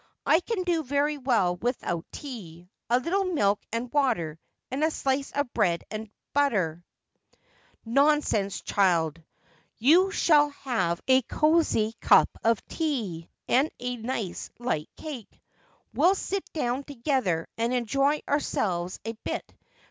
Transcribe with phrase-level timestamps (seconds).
[0.35, 2.71] 'I can do very well without tea.
[2.89, 4.39] A little milk and water,
[4.71, 6.83] and a slice of bread and batter.'
[7.85, 9.21] In the Bosom of her Family.
[9.21, 9.23] 325 'Nonsense, child!
[9.77, 15.39] you shall have a cosy cup of tea, and a nice light cake.
[15.93, 19.53] We'll sit down together, and enjoy ourselves a bit.